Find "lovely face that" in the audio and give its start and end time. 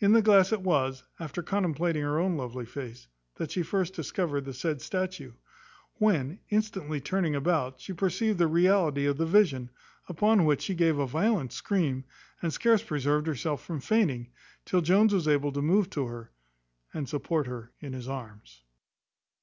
2.38-3.50